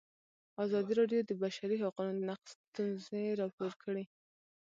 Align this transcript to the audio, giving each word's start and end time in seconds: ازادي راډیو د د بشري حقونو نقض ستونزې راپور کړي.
ازادي 0.65 0.93
راډیو 0.99 1.21
د 1.25 1.27
د 1.29 1.31
بشري 1.43 1.77
حقونو 1.83 2.11
نقض 2.29 2.49
ستونزې 2.65 3.23
راپور 3.41 3.71
کړي. 3.83 4.05